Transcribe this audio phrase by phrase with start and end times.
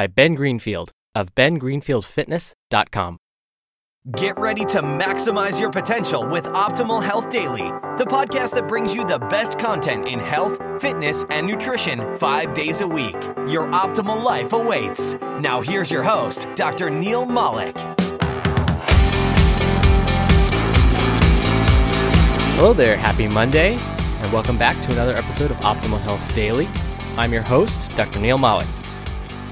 [0.00, 3.18] by Ben Greenfield of bengreenfieldfitness.com.
[4.16, 9.04] Get ready to maximize your potential with Optimal Health Daily, the podcast that brings you
[9.04, 13.14] the best content in health, fitness, and nutrition five days a week.
[13.46, 15.16] Your optimal life awaits.
[15.38, 16.88] Now, here's your host, Dr.
[16.88, 17.76] Neal Malik.
[22.56, 26.70] Hello there, happy Monday, and welcome back to another episode of Optimal Health Daily.
[27.18, 28.18] I'm your host, Dr.
[28.18, 28.66] Neal Malik.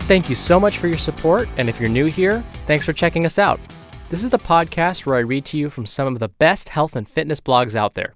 [0.09, 3.27] Thank you so much for your support, and if you're new here, thanks for checking
[3.27, 3.61] us out.
[4.09, 6.97] This is the podcast where I read to you from some of the best health
[6.97, 8.15] and fitness blogs out there.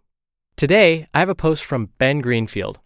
[0.57, 2.81] Today, I have a post from Ben Greenfield.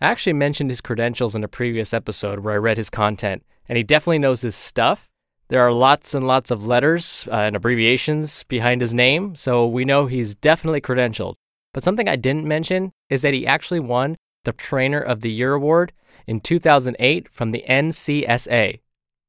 [0.00, 3.76] I actually mentioned his credentials in a previous episode where I read his content, and
[3.76, 5.10] he definitely knows his stuff.
[5.48, 9.84] There are lots and lots of letters uh, and abbreviations behind his name, so we
[9.84, 11.34] know he's definitely credentialed.
[11.74, 15.54] But something I didn't mention is that he actually won the Trainer of the Year
[15.54, 15.92] award
[16.26, 18.80] in 2008 from the NCSA.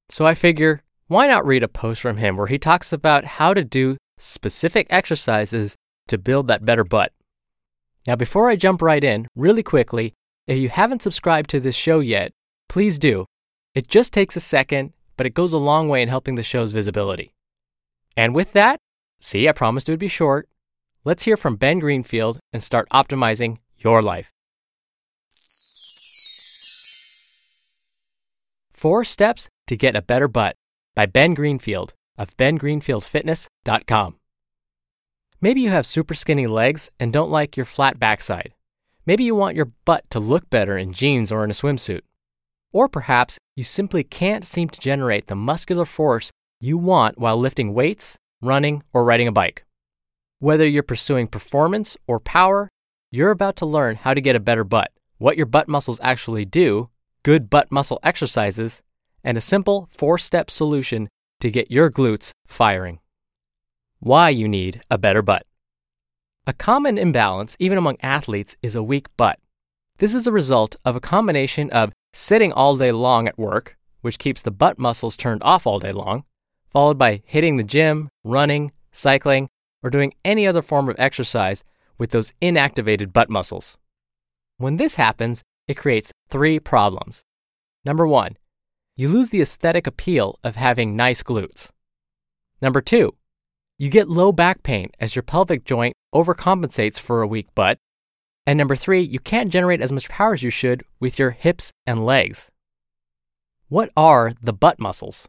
[0.09, 3.53] So I figure, why not read a post from him where he talks about how
[3.53, 5.75] to do specific exercises
[6.07, 7.11] to build that better butt?
[8.07, 10.13] Now, before I jump right in, really quickly,
[10.47, 12.31] if you haven't subscribed to this show yet,
[12.67, 13.25] please do.
[13.75, 16.71] It just takes a second but it goes a long way in helping the show's
[16.71, 17.33] visibility.
[18.15, 18.79] And with that,
[19.19, 20.47] see, I promised it would be short.
[21.03, 24.31] Let's hear from Ben Greenfield and start optimizing your life.
[28.79, 30.55] Four Steps to Get a Better Butt
[30.95, 34.15] by Ben Greenfield of bengreenfieldfitness.com.
[35.41, 38.53] Maybe you have super skinny legs and don't like your flat backside.
[39.05, 42.03] Maybe you want your butt to look better in jeans or in a swimsuit.
[42.71, 46.31] Or perhaps you simply can't seem to generate the muscular force
[46.61, 49.65] you want while lifting weights, running, or riding a bike.
[50.39, 52.69] Whether you're pursuing performance or power,
[53.11, 56.45] you're about to learn how to get a better butt, what your butt muscles actually
[56.45, 56.89] do,
[57.23, 58.81] good butt muscle exercises,
[59.23, 61.09] and a simple four step solution
[61.39, 62.99] to get your glutes firing.
[63.99, 65.45] Why you need a better butt.
[66.47, 69.39] A common imbalance, even among athletes, is a weak butt.
[69.97, 74.17] This is a result of a combination of sitting all day long at work, which
[74.17, 76.23] keeps the butt muscles turned off all day long,
[76.69, 79.49] followed by hitting the gym, running, cycling,
[79.83, 81.63] or doing any other form of exercise
[81.97, 83.77] with those inactivated butt muscles.
[84.57, 87.23] When this happens, it creates three problems.
[87.85, 88.35] Number one,
[88.97, 91.69] you lose the aesthetic appeal of having nice glutes.
[92.61, 93.15] Number two,
[93.77, 97.77] you get low back pain as your pelvic joint overcompensates for a weak butt
[98.49, 101.71] and number three, you can't generate as much power as you should with your hips
[101.85, 102.49] and legs.
[103.67, 105.27] What are the butt muscles?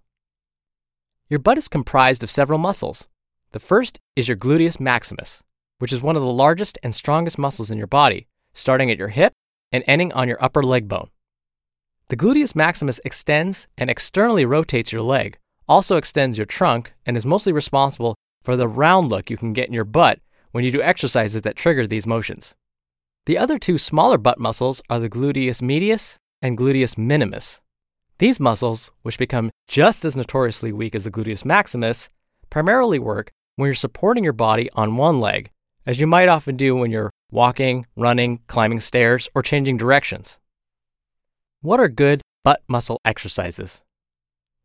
[1.29, 3.09] Your butt is comprised of several muscles.
[3.53, 5.43] The first is your gluteus maximus,
[5.81, 9.09] which is one of the largest and strongest muscles in your body, starting at your
[9.09, 9.35] hip
[9.73, 11.11] and ending on your upper leg bone.
[12.09, 15.39] The gluteus maximus extends and externally rotates your leg,
[15.69, 19.69] also extends your trunk, and is mostly responsible for the round look you can get
[19.69, 20.19] in your butt
[20.51, 22.55] when you do exercises that trigger these motions.
[23.27, 27.61] The other two smaller butt muscles are the gluteus medius and gluteus minimus.
[28.19, 32.09] These muscles, which become just as notoriously weak as the gluteus maximus,
[32.51, 35.51] primarily work when you're supporting your body on one leg,
[35.87, 40.39] as you might often do when you're walking, running, climbing stairs, or changing directions.
[41.63, 43.83] What are good butt muscle exercises?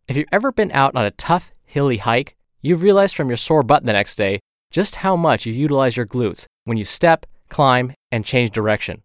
[0.07, 3.63] If you've ever been out on a tough, hilly hike, you've realized from your sore
[3.63, 4.39] butt the next day
[4.71, 9.03] just how much you utilize your glutes when you step, climb, and change direction.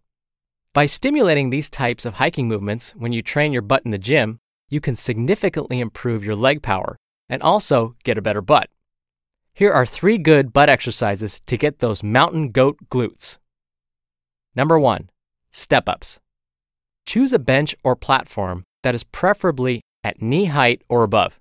[0.73, 4.39] By stimulating these types of hiking movements when you train your butt in the gym,
[4.69, 6.97] you can significantly improve your leg power
[7.27, 8.69] and also get a better butt.
[9.53, 13.37] Here are three good butt exercises to get those mountain goat glutes.
[14.55, 15.09] Number one,
[15.51, 16.19] step ups.
[17.05, 21.39] Choose a bench or platform that is preferably at knee height or above.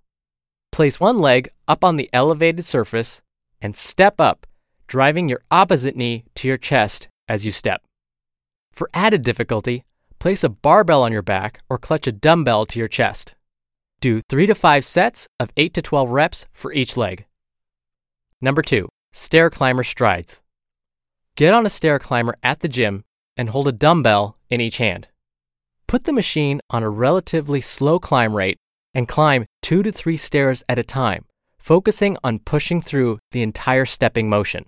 [0.72, 3.20] Place one leg up on the elevated surface
[3.60, 4.46] and step up,
[4.86, 7.82] driving your opposite knee to your chest as you step.
[8.72, 9.84] For added difficulty,
[10.18, 13.34] place a barbell on your back or clutch a dumbbell to your chest.
[14.00, 17.26] Do 3 to 5 sets of 8 to 12 reps for each leg.
[18.40, 20.40] Number 2, stair climber strides.
[21.40, 23.02] Get on a stair climber at the gym
[23.34, 25.08] and hold a dumbbell in each hand.
[25.86, 28.58] Put the machine on a relatively slow climb rate
[28.92, 31.24] and climb 2 to 3 stairs at a time,
[31.56, 34.66] focusing on pushing through the entire stepping motion.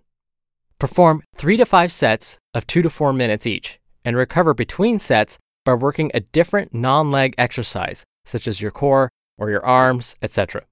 [0.79, 5.37] Perform 3 to 5 sets of 2 to 4 minutes each and recover between sets
[5.67, 10.63] by working a different non leg exercise, such as your core or your arms, etc.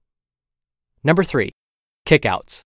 [1.03, 1.51] Number 3.
[2.07, 2.61] Kickouts.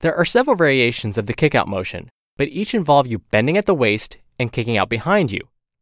[0.00, 3.74] There are several variations of the kickout motion, but each involve you bending at the
[3.74, 5.40] waist and kicking out behind you,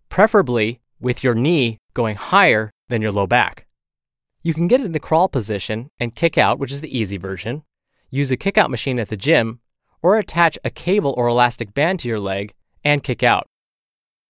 [0.09, 3.67] preferably with your knee going higher than your low back.
[4.43, 7.63] You can get in the crawl position and kick out, which is the easy version,
[8.11, 9.61] use a kickout machine at the gym,
[10.03, 13.47] or attach a cable or elastic band to your leg and kick out.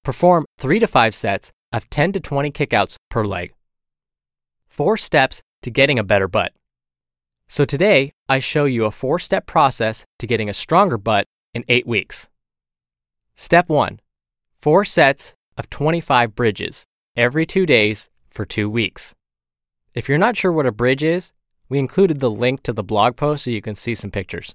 [0.05, 3.53] Perform 3 to 5 sets of 10 to 20 kickouts per leg.
[4.69, 6.53] 4 steps to getting a better butt.
[7.49, 11.65] So today, I show you a 4 step process to getting a stronger butt in
[11.69, 12.29] 8 weeks.
[13.35, 14.01] Step 1
[14.59, 16.85] 4 sets of 25 bridges
[17.17, 19.15] every 2 days for 2 weeks.
[19.95, 21.33] If you're not sure what a bridge is,
[21.71, 24.55] we included the link to the blog post so you can see some pictures.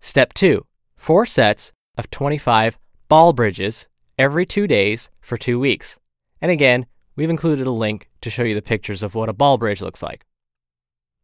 [0.00, 0.64] Step 2
[0.96, 2.78] 4 sets of 25
[3.08, 5.98] ball bridges every 2 days for 2 weeks.
[6.40, 9.58] And again, we've included a link to show you the pictures of what a ball
[9.58, 10.24] bridge looks like.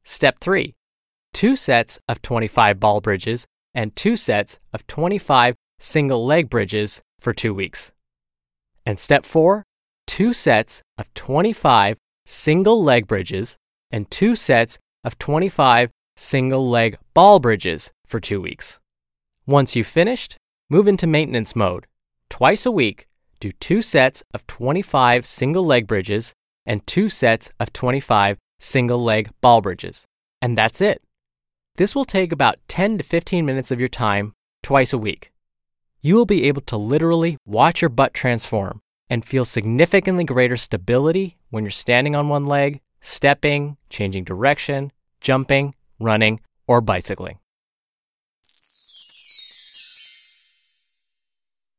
[0.02, 0.74] Step 3
[1.34, 3.46] 2 sets of 25 ball bridges
[3.76, 7.92] and 2 sets of 25 single leg bridges for 2 weeks.
[8.86, 9.62] And step 4
[10.06, 13.56] 2 sets of 25 single leg bridges
[13.90, 18.80] and 2 sets of 25 single leg ball bridges for 2 weeks.
[19.46, 20.36] Once you've finished,
[20.70, 21.86] move into maintenance mode.
[22.30, 23.06] Twice a week,
[23.40, 26.32] do 2 sets of 25 single leg bridges
[26.64, 30.04] and 2 sets of 25 single leg ball bridges.
[30.40, 31.02] And that's it.
[31.76, 34.32] This will take about 10 to 15 minutes of your time
[34.62, 35.30] twice a week.
[36.00, 38.80] You will be able to literally watch your butt transform
[39.10, 44.90] and feel significantly greater stability when you're standing on one leg, stepping, changing direction,
[45.20, 47.38] jumping, running, or bicycling.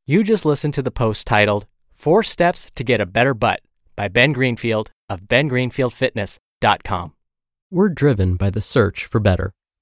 [0.05, 3.61] You just listened to the post titled Four Steps to Get a Better Butt
[3.95, 7.13] by Ben Greenfield of bengreenfieldfitness.com.
[7.69, 9.51] We're driven by the search for better,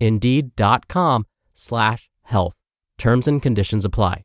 [0.00, 2.56] Indeed.com slash health.
[2.98, 4.24] Terms and conditions apply.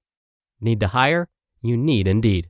[0.62, 1.28] Need to hire?
[1.62, 2.50] You need Indeed.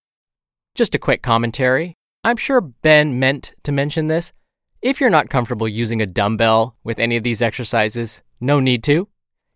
[0.73, 1.97] Just a quick commentary.
[2.23, 4.31] I'm sure Ben meant to mention this.
[4.81, 9.09] If you're not comfortable using a dumbbell with any of these exercises, no need to.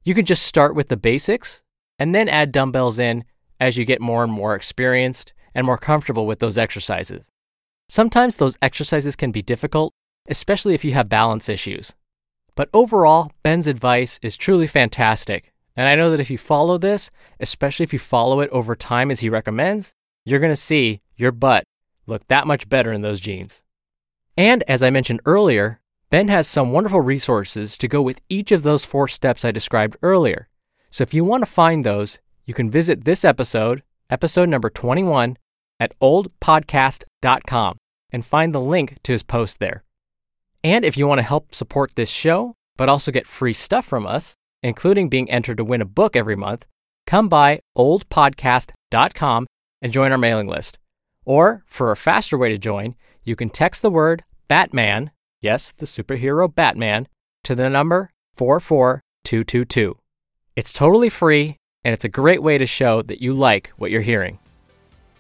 [0.04, 1.62] You can just start with the basics
[1.98, 3.24] and then add dumbbells in
[3.62, 7.30] as you get more and more experienced and more comfortable with those exercises.
[7.88, 9.94] Sometimes those exercises can be difficult,
[10.28, 11.94] especially if you have balance issues.
[12.56, 17.10] But overall, Ben's advice is truly fantastic, And I know that if you follow this,
[17.40, 19.94] especially if you follow it over time as he recommends,
[20.26, 21.64] you're going to see your butt
[22.08, 23.64] look that much better in those jeans.
[24.38, 25.80] And as I mentioned earlier,
[26.10, 29.98] Ben has some wonderful resources to go with each of those four steps I described
[30.02, 30.50] earlier.
[30.92, 35.38] So if you want to find those, you can visit this episode, episode number 21,
[35.80, 37.78] at ohdpodcast.com
[38.12, 39.84] and find the link to his post there.
[40.64, 44.06] And if you want to help support this show, but also get free stuff from
[44.06, 46.66] us, including being entered to win a book every month,
[47.06, 49.48] come by ohdpodcast.com
[49.82, 50.78] and join our mailing list.
[51.26, 55.88] Or, for a faster way to join, you can text the word Batman, yes, the
[55.88, 57.08] superhero Batman,
[57.44, 59.98] to the number 44222.
[60.56, 64.02] It's totally free, and it's a great way to show that you like what you're
[64.02, 64.40] hearing.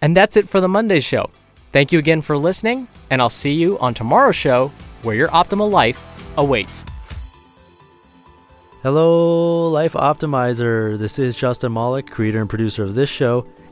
[0.02, 1.32] And that's it for the Monday show.
[1.72, 4.72] Thank you again for listening, and I'll see you on tomorrow's show
[5.02, 6.00] where your optimal life
[6.38, 6.86] awaits.
[8.84, 10.98] Hello, Life Optimizer.
[10.98, 13.48] This is Justin Malik, creator and producer of this show